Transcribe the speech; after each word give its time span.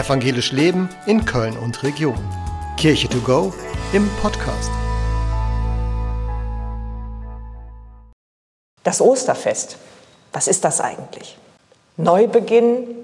Evangelisch 0.00 0.50
Leben 0.52 0.88
in 1.04 1.26
Köln 1.26 1.58
und 1.58 1.82
Region. 1.82 2.16
Kirche 2.78 3.06
to 3.06 3.18
go 3.18 3.52
im 3.92 4.08
Podcast. 4.22 4.70
Das 8.82 9.02
Osterfest, 9.02 9.76
was 10.32 10.48
ist 10.48 10.64
das 10.64 10.80
eigentlich? 10.80 11.36
Neubeginn, 11.98 12.96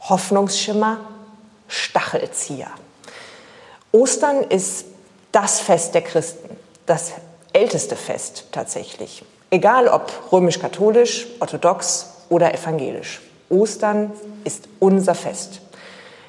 Hoffnungsschimmer, 0.00 0.96
Stachelzieher. 1.68 2.70
Ostern 3.92 4.44
ist 4.44 4.86
das 5.30 5.60
Fest 5.60 5.94
der 5.94 6.00
Christen, 6.00 6.56
das 6.86 7.12
älteste 7.52 7.96
Fest 7.96 8.46
tatsächlich. 8.50 9.26
Egal 9.50 9.88
ob 9.88 10.10
römisch-katholisch, 10.32 11.26
orthodox 11.38 12.06
oder 12.30 12.54
evangelisch. 12.54 13.20
Ostern 13.50 14.12
ist 14.44 14.68
unser 14.78 15.14
Fest. 15.14 15.60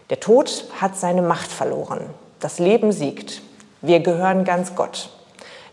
Der 0.10 0.20
Tod 0.20 0.66
hat 0.80 0.98
seine 0.98 1.22
Macht 1.22 1.52
verloren. 1.52 2.02
Das 2.40 2.60
Leben 2.60 2.92
siegt. 2.92 3.42
Wir 3.82 4.00
gehören 4.00 4.44
ganz 4.44 4.76
Gott. 4.76 5.10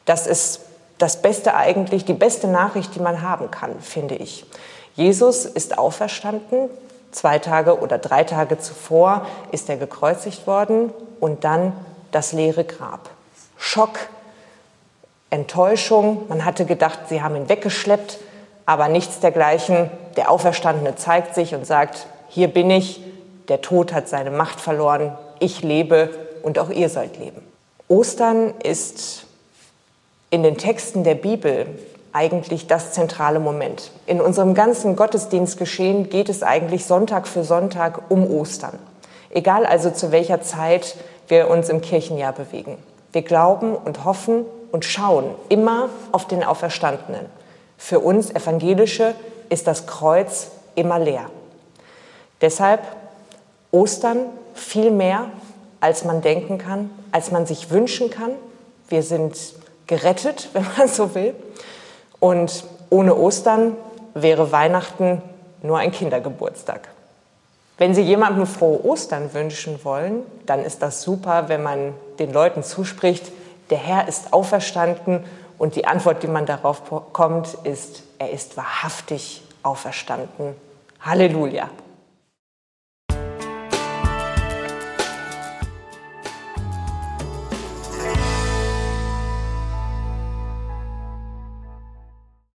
Das 0.05 0.27
ist 0.27 0.61
das 0.99 1.21
Beste 1.23 1.55
eigentlich, 1.55 2.05
die 2.05 2.15
beste 2.15 2.47
Nachricht, 2.47 2.95
die 2.95 3.01
man 3.01 3.23
haben 3.23 3.51
kann, 3.51 3.81
finde 3.81 4.15
ich. 4.15 4.47
Jesus 4.95 5.45
ist 5.45 5.79
auferstanden. 5.79 6.71
Zwei 7.13 7.39
Tage 7.39 7.79
oder 7.81 7.99
drei 7.99 8.25
Tage 8.25 8.59
zuvor 8.59 9.27
ist 9.53 9.69
er 9.69 9.77
gekreuzigt 9.77 10.47
worden 10.47 10.93
und 11.21 11.45
dann 11.45 11.73
das 12.13 12.33
leere 12.33 12.65
Grab. 12.65 13.11
Schock, 13.57 13.99
Enttäuschung. 15.31 16.25
Man 16.29 16.45
hatte 16.45 16.67
gedacht, 16.67 17.01
sie 17.09 17.23
haben 17.23 17.37
ihn 17.37 17.49
weggeschleppt, 17.49 18.19
aber 18.65 18.89
nichts 18.89 19.21
dergleichen. 19.21 19.91
Der 20.17 20.31
Auferstandene 20.31 20.97
zeigt 20.97 21.35
sich 21.35 21.55
und 21.55 21.67
sagt, 21.67 22.07
hier 22.29 22.49
bin 22.49 22.71
ich, 22.71 23.01
der 23.49 23.61
Tod 23.61 23.93
hat 23.93 24.09
seine 24.09 24.31
Macht 24.31 24.61
verloren, 24.61 25.17
ich 25.39 25.63
lebe 25.63 26.11
und 26.43 26.59
auch 26.59 26.71
ihr 26.71 26.89
sollt 26.89 27.19
leben. 27.19 27.43
Ostern 27.89 28.55
ist 28.63 29.27
in 30.31 30.43
den 30.43 30.57
Texten 30.57 31.05
der 31.05 31.15
Bibel 31.15 31.67
eigentlich 32.13 32.67
das 32.67 32.93
zentrale 32.93 33.41
Moment. 33.41 33.91
In 34.07 34.21
unserem 34.21 34.55
ganzen 34.55 34.97
Gottesdienstgeschehen 34.97 36.09
geht 36.09 36.29
es 36.29 36.43
eigentlich 36.43 36.87
Sonntag 36.87 37.29
für 37.29 37.45
Sonntag 37.45 38.11
um 38.11 38.29
Ostern. 38.31 38.79
Egal 39.31 39.67
also 39.67 39.91
zu 39.91 40.13
welcher 40.13 40.41
Zeit 40.41 40.97
wir 41.29 41.49
uns 41.49 41.69
im 41.69 41.81
Kirchenjahr 41.81 42.33
bewegen. 42.33 42.79
Wir 43.13 43.23
glauben 43.23 43.75
und 43.75 44.05
hoffen 44.05 44.47
und 44.73 44.85
schauen 44.85 45.35
immer 45.49 45.91
auf 46.13 46.27
den 46.27 46.43
Auferstandenen. 46.43 47.27
Für 47.77 48.01
uns 48.01 48.31
Evangelische 48.31 49.15
ist 49.49 49.67
das 49.67 49.87
Kreuz 49.87 50.49
immer 50.75 50.99
leer. 50.99 51.27
Deshalb 52.41 52.81
Ostern 53.71 54.19
viel 54.55 54.91
mehr, 54.91 55.27
als 55.81 56.05
man 56.05 56.23
denken 56.23 56.59
kann, 56.59 56.91
als 57.13 57.31
man 57.31 57.47
sich 57.47 57.71
wünschen 57.71 58.11
kann. 58.11 58.33
Wir 58.89 59.03
sind 59.03 59.37
gerettet, 59.87 60.49
wenn 60.53 60.67
man 60.77 60.89
so 60.89 61.15
will. 61.15 61.35
Und 62.21 62.65
ohne 62.91 63.15
Ostern 63.17 63.77
wäre 64.15 64.53
Weihnachten 64.53 65.23
nur 65.63 65.79
ein 65.79 65.93
Kindergeburtstag. 65.93 66.89
Wenn 67.79 67.95
Sie 67.95 68.03
jemandem 68.03 68.47
frohe 68.47 68.83
Ostern 68.85 69.35
wünschen 69.35 69.85
wollen, 69.85 70.23
dann 70.47 70.65
ist 70.65 70.81
das 70.81 71.03
super, 71.03 71.49
wenn 71.49 71.63
man 71.63 71.93
den 72.19 72.33
Leuten 72.33 72.63
zuspricht, 72.63 73.31
der 73.69 73.79
Herr 73.79 74.09
ist 74.09 74.33
auferstanden 74.33 75.25
und 75.59 75.77
die 75.77 75.87
Antwort, 75.87 76.23
die 76.23 76.29
man 76.29 76.47
darauf 76.47 76.83
bekommt, 76.83 77.49
ist, 77.65 78.03
er 78.19 78.31
ist 78.31 78.57
wahrhaftig 78.57 79.43
auferstanden. 79.63 80.55
Halleluja. 81.01 81.69